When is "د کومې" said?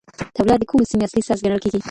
0.59-0.85